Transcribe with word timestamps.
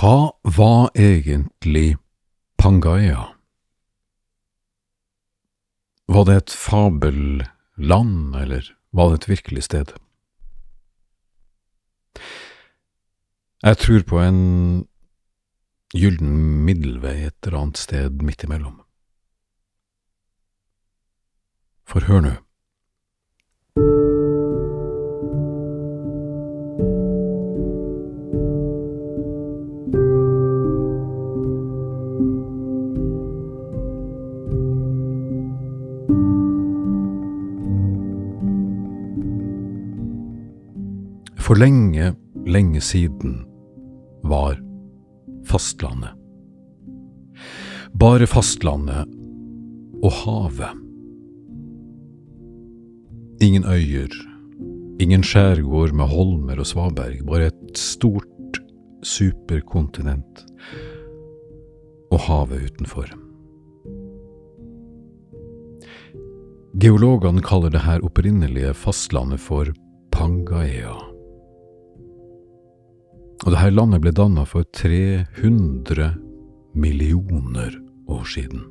Hva 0.00 0.32
var 0.42 0.94
egentlig 0.96 1.98
Pangaea? 2.56 3.34
Var 6.08 6.24
det 6.24 6.36
et 6.40 6.54
fabelland, 6.56 8.36
eller 8.36 8.70
var 8.96 9.10
det 9.10 9.18
et 9.18 9.28
virkelig 9.28 9.66
sted? 9.68 9.92
Jeg 13.60 13.76
tror 13.84 14.08
på 14.08 14.22
en 14.24 14.40
gyllen 15.92 16.64
middelvei 16.64 17.18
et 17.26 17.36
eller 17.44 17.60
annet 17.60 17.84
sted 17.84 18.24
midt 18.24 18.48
imellom. 18.48 18.80
For 21.84 22.08
hør 22.08 22.24
nå. 22.24 22.38
For 41.50 41.58
lenge, 41.58 42.12
lenge 42.46 42.78
siden 42.80 43.40
var 44.22 44.54
fastlandet. 45.50 46.12
Bare 47.98 48.28
fastlandet 48.30 49.10
og 49.98 50.14
havet. 50.20 50.78
Ingen 53.42 53.66
øyer, 53.66 54.14
ingen 55.02 55.26
skjærgård 55.26 55.90
med 55.90 56.14
holmer 56.14 56.62
og 56.62 56.70
svaberg, 56.70 57.26
bare 57.26 57.50
et 57.50 57.74
stort 57.74 58.62
superkontinent 59.02 60.46
og 62.14 62.26
havet 62.30 62.70
utenfor. 62.70 63.10
Geologene 66.78 67.42
kaller 67.42 67.74
det 67.74 67.88
her 67.90 68.06
opprinnelige 68.06 68.70
fastlandet 68.86 69.42
for 69.42 69.74
Pangaea. 70.14 71.09
Og 73.40 73.54
dette 73.54 73.70
landet 73.72 74.02
ble 74.04 74.12
danna 74.12 74.44
for 74.48 74.66
300 74.76 76.10
millioner 76.76 77.76
år 78.10 78.26
siden. 78.28 78.66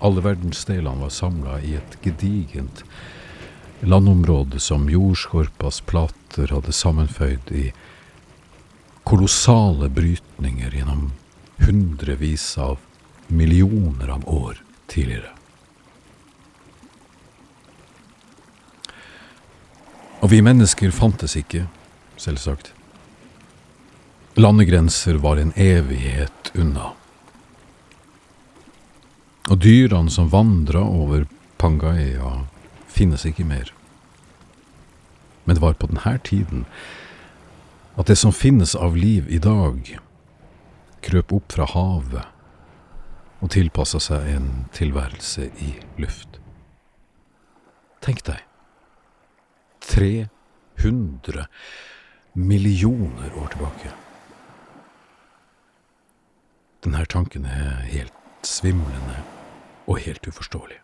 Alle 0.00 0.22
verdensdelene 0.24 1.04
var 1.04 1.12
samla 1.12 1.58
i 1.60 1.74
et 1.76 1.96
gedigent 2.02 2.84
landområde 3.80 4.60
som 4.60 4.88
jordskorpas 4.90 5.80
plater 5.88 6.52
hadde 6.52 6.72
sammenføyd 6.72 7.52
i 7.52 7.66
kolossale 9.04 9.88
brytninger 9.92 10.76
gjennom 10.76 11.10
hundrevis 11.66 12.46
av 12.58 12.78
millioner 13.28 14.08
av 14.16 14.28
år 14.28 14.60
tidligere. 14.86 15.32
Og 20.20 20.28
vi 20.32 20.42
mennesker 20.44 20.92
fantes 20.92 21.36
ikke, 21.40 21.64
selvsagt. 22.20 22.74
Landegrenser 24.36 25.16
var 25.20 25.40
en 25.40 25.52
evighet 25.56 26.52
unna. 26.54 26.92
Og 29.48 29.58
dyrene 29.64 30.10
som 30.12 30.28
vandra 30.30 30.82
over 30.84 31.24
Pangaea, 31.58 32.44
finnes 32.90 33.24
ikke 33.24 33.46
mer. 33.46 33.70
Men 35.44 35.56
det 35.56 35.62
var 35.62 35.78
på 35.78 35.88
denne 35.90 36.18
tiden 36.24 36.66
at 37.98 38.06
det 38.06 38.18
som 38.18 38.32
finnes 38.32 38.74
av 38.74 38.96
liv 38.96 39.26
i 39.28 39.38
dag, 39.42 39.96
krøp 41.00 41.32
opp 41.32 41.52
fra 41.52 41.66
havet 41.72 43.40
og 43.40 43.50
tilpassa 43.54 44.00
seg 44.02 44.28
en 44.34 44.48
tilværelse 44.76 45.48
i 45.64 45.72
luft. 46.00 46.38
Tenk 48.04 48.22
deg 48.28 48.44
300 49.90 51.46
millioner 52.36 53.36
år 53.40 53.52
tilbake. 53.56 53.92
Denne 56.84 57.04
tanken 57.12 57.44
er 57.48 57.82
helt 57.90 58.19
svimlende 58.42 59.22
og 59.86 59.98
helt 59.98 60.28
uforståelig. 60.28 60.80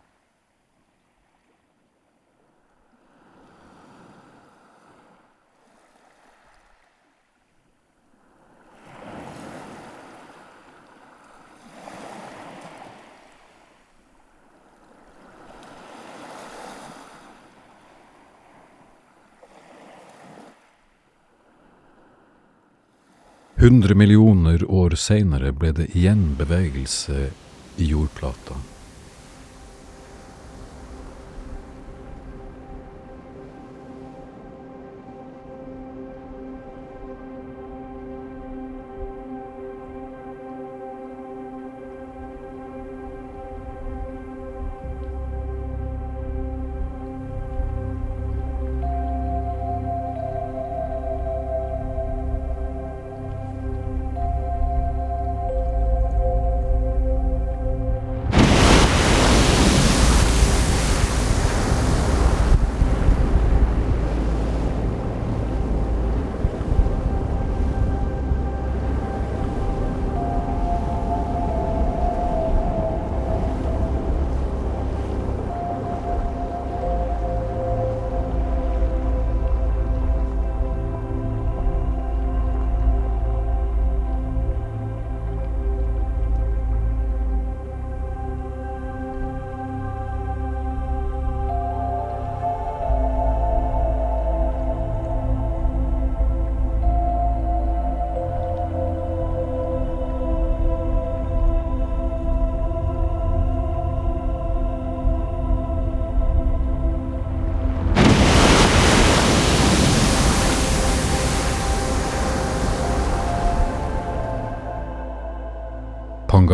Hundre 23.56 23.94
millioner 23.98 24.60
år 24.68 24.94
seinere 25.00 25.48
ble 25.56 25.72
det 25.74 25.86
igjen 25.96 26.36
bevegelse 26.38 27.30
i 27.78 27.84
jordplata. 27.84 28.75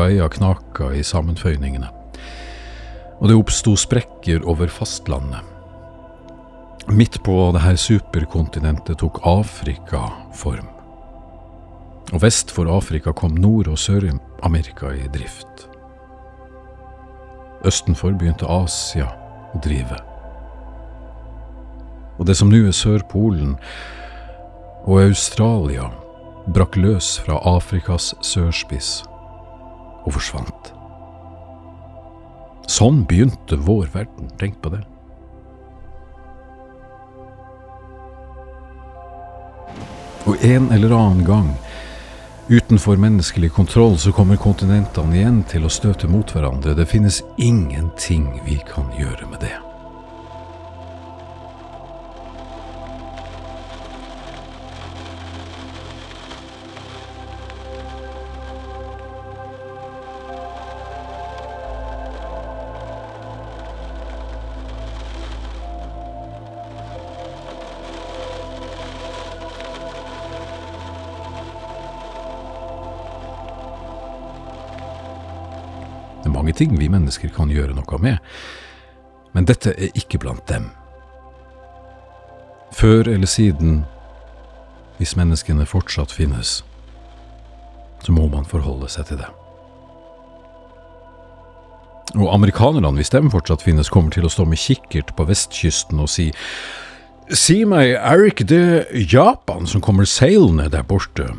Pangaea 0.02 0.28
knaka 0.28 0.88
i 0.98 1.02
sammenføyningene, 1.06 1.86
og 3.20 3.28
det 3.30 3.36
oppsto 3.38 3.76
sprekker 3.78 4.42
over 4.50 4.66
fastlandet. 4.66 5.46
Midt 6.90 7.20
på 7.22 7.36
det 7.54 7.62
her 7.62 7.78
superkontinentet 7.78 8.98
tok 8.98 9.20
Afrika 9.22 10.00
form. 10.34 10.66
Og 12.10 12.18
vest 12.24 12.50
for 12.50 12.66
Afrika 12.66 13.12
kom 13.12 13.36
Nord- 13.38 13.70
og 13.70 13.78
Sør-Amerika 13.78 14.90
i 14.90 15.06
drift. 15.14 15.68
Østenfor 17.62 18.18
begynte 18.18 18.50
Asia 18.50 19.06
å 19.54 19.62
drive. 19.62 20.00
Og 22.18 22.26
det 22.26 22.36
som 22.36 22.50
nå 22.50 22.64
er 22.66 22.74
Sørpolen 22.74 23.54
og 24.82 24.98
Australia, 24.98 25.92
brakk 26.50 26.74
løs 26.74 27.20
fra 27.22 27.38
Afrikas 27.54 28.16
sørspiss 28.18 29.04
og 30.04 30.16
forsvant. 30.18 30.72
Sånn 32.70 33.02
begynte 33.08 33.58
vår 33.60 33.90
verden, 33.92 34.30
tenk 34.40 34.60
på 34.62 34.72
det. 34.72 34.82
Og 40.30 40.38
en 40.46 40.70
eller 40.70 40.94
annen 40.94 41.24
gang, 41.26 41.50
utenfor 42.48 42.96
menneskelig 43.02 43.50
kontroll, 43.56 43.98
så 43.98 44.14
kommer 44.14 44.38
kontinentene 44.38 45.18
igjen 45.18 45.42
til 45.50 45.66
å 45.66 45.72
støte 45.72 46.10
mot 46.10 46.30
hverandre. 46.30 46.76
Det 46.78 46.86
finnes 46.90 47.22
ingenting 47.42 48.30
vi 48.46 48.60
kan 48.70 48.90
gjøre 48.98 49.26
med 49.32 49.42
det. 49.42 49.71
Mange 76.42 76.58
ting 76.58 76.74
vi 76.78 76.90
mennesker 76.90 77.30
kan 77.30 77.50
gjøre 77.54 77.76
noe 77.76 77.98
med, 78.02 78.18
men 79.32 79.46
dette 79.46 79.70
er 79.78 79.94
ikke 79.94 80.18
blant 80.18 80.42
dem. 80.50 80.72
Før 82.74 83.06
eller 83.06 83.30
siden, 83.30 83.84
hvis 84.98 85.14
menneskene 85.16 85.68
fortsatt 85.68 86.10
finnes, 86.10 86.64
så 88.02 88.12
må 88.12 88.26
man 88.32 88.48
forholde 88.48 88.90
seg 88.90 89.06
til 89.06 89.20
det. 89.22 89.30
Og 92.18 92.26
amerikanerne, 92.34 92.90
hvis 92.98 93.12
de 93.14 93.22
fortsatt 93.30 93.62
finnes, 93.62 93.92
kommer 93.92 94.10
til 94.10 94.26
å 94.26 94.32
stå 94.32 94.44
med 94.48 94.58
kikkert 94.58 95.14
på 95.16 95.28
vestkysten 95.30 96.02
og 96.02 96.10
si 96.10 96.32
Si 97.32 97.62
meg, 97.64 97.94
er 97.94 98.26
ikke 98.26 98.44
det 98.44 99.06
Japan 99.08 99.64
som 99.70 99.80
kommer 99.80 100.04
seilende 100.10 100.66
der 100.68 100.82
borte? 100.84 101.30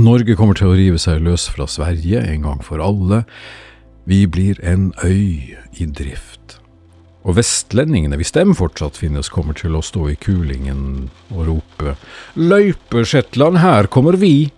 Norge 0.00 0.38
kommer 0.38 0.56
til 0.56 0.70
å 0.70 0.76
rive 0.78 1.00
seg 1.00 1.20
løs 1.20 1.50
fra 1.52 1.66
Sverige 1.68 2.22
en 2.24 2.46
gang 2.46 2.60
for 2.64 2.80
alle. 2.80 3.26
Vi 4.08 4.24
blir 4.24 4.56
en 4.64 4.88
øy 5.04 5.52
i 5.52 5.84
drift. 5.84 6.56
Og 7.22 7.36
vestlendingene, 7.36 8.16
hvis 8.18 8.32
dem 8.34 8.54
fortsatt 8.56 8.96
finnes, 8.98 9.28
kommer 9.30 9.54
til 9.54 9.76
å 9.76 9.82
stå 9.84 10.08
i 10.10 10.16
kulingen 10.16 11.10
og 11.30 11.44
rope 11.50 11.94
Løype 12.40 13.04
Shetland, 13.06 13.60
her 13.62 13.86
kommer 13.92 14.16
vi! 14.18 14.48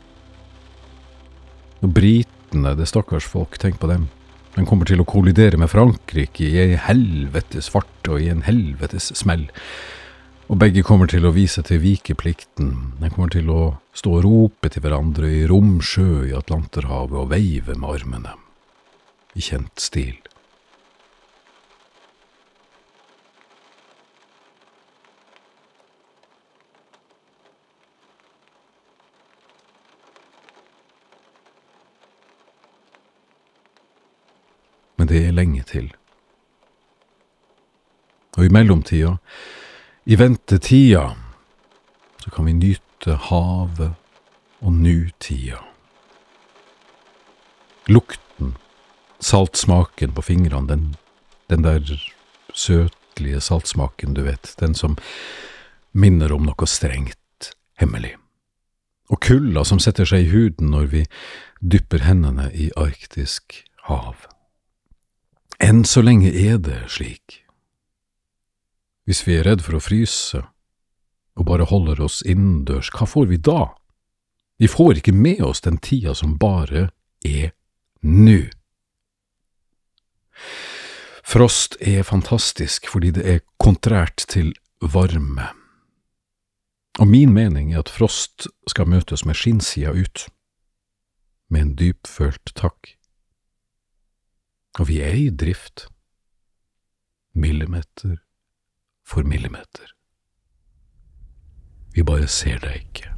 Og 1.82 1.90
britene, 1.92 2.76
det 2.78 2.86
stakkars 2.88 3.26
folk, 3.28 3.58
tenk 3.60 3.82
på 3.82 3.90
dem. 3.90 4.06
De 4.54 4.62
kommer 4.64 4.86
til 4.88 5.02
å 5.02 5.08
kollidere 5.08 5.58
med 5.60 5.68
Frankrike 5.72 6.46
i 6.46 6.62
ei 6.62 6.78
helvetes 6.78 7.68
fart 7.74 8.08
og 8.08 8.22
i 8.22 8.30
en 8.30 8.46
helvetes 8.46 9.10
smell. 9.18 9.48
Og 10.54 10.58
begge 10.62 10.84
kommer 10.86 11.08
til 11.10 11.24
å 11.26 11.32
vise 11.34 11.64
til 11.66 11.80
vikeplikten. 11.82 12.68
De 13.00 13.08
kommer 13.10 13.32
til 13.34 13.48
å 13.50 13.62
stå 13.90 14.12
og 14.20 14.20
rope 14.22 14.68
til 14.70 14.84
hverandre 14.84 15.26
i 15.26 15.40
romsjø 15.50 16.28
i 16.28 16.34
Atlanterhavet 16.38 17.16
og 17.18 17.32
veive 17.32 17.74
med 17.74 17.88
armene. 17.90 18.36
I 19.34 19.42
kjent 19.42 19.82
stil. 19.82 20.14
Men 35.02 35.10
det 35.10 35.26
er 35.26 35.34
lenge 35.34 35.66
til. 35.74 35.90
Og 38.38 38.46
i 38.46 38.54
mellomtida 38.54 39.16
i 40.04 40.16
ventetida 40.16 41.16
så 42.18 42.30
kan 42.30 42.44
vi 42.44 42.52
nyte 42.52 43.16
havet 43.28 43.94
og 44.60 44.72
nutida. 44.72 45.60
Lukten, 47.86 48.54
saltsmaken 49.20 50.12
på 50.16 50.24
fingrene, 50.24 50.68
den, 50.68 50.84
den 51.52 51.64
der 51.64 51.80
søtlige 52.54 53.40
saltsmaken, 53.40 54.14
du 54.14 54.22
vet, 54.24 54.54
den 54.60 54.74
som 54.74 54.96
minner 55.92 56.32
om 56.32 56.48
noe 56.48 56.68
strengt, 56.68 57.52
hemmelig. 57.80 58.14
Og 59.12 59.20
kulda 59.20 59.64
som 59.68 59.80
setter 59.80 60.08
seg 60.08 60.24
i 60.24 60.32
huden 60.32 60.72
når 60.72 60.88
vi 60.92 61.04
dypper 61.60 62.04
hendene 62.04 62.48
i 62.52 62.70
arktisk 62.76 63.60
hav. 63.88 64.24
Enn 65.60 65.84
så 65.84 66.00
lenge 66.04 66.32
er 66.32 66.56
det 66.60 66.86
slik. 66.92 67.43
Hvis 69.04 69.26
vi 69.26 69.36
er 69.38 69.44
redd 69.44 69.64
for 69.64 69.76
å 69.76 69.84
fryse 69.84 70.40
og 71.34 71.48
bare 71.48 71.66
holder 71.68 72.00
oss 72.04 72.22
innendørs, 72.22 72.90
hva 72.94 73.08
får 73.08 73.28
vi 73.32 73.40
da? 73.42 73.74
Vi 74.56 74.70
får 74.70 75.00
ikke 75.00 75.12
med 75.12 75.42
oss 75.44 75.60
den 75.64 75.80
tida 75.82 76.14
som 76.14 76.38
bare 76.40 76.88
er 77.26 77.52
nå. 78.00 78.46
Frost 81.24 81.76
er 81.80 82.06
fantastisk 82.06 82.88
fordi 82.88 83.10
det 83.16 83.24
er 83.28 83.44
kontrært 83.60 84.26
til 84.30 84.52
varme. 84.80 85.50
Og 87.02 87.08
min 87.10 87.32
mening 87.34 87.72
er 87.72 87.82
at 87.82 87.90
frost 87.90 88.46
skal 88.70 88.88
møtes 88.88 89.24
med 89.26 89.34
skinnsida 89.34 89.90
ut, 89.90 90.28
med 91.50 91.60
en 91.60 91.72
dypfølt 91.80 92.54
takk. 92.54 92.94
Og 94.78 94.88
vi 94.88 95.00
er 95.02 95.16
i 95.18 95.30
drift, 95.30 95.88
millimeter 97.34 98.20
for 99.06 99.22
millimeter. 99.22 99.88
Vi 101.94 102.02
bare 102.02 102.26
ser 102.26 102.58
deg 102.58 102.74
ikke. 102.74 103.10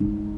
thank 0.00 0.33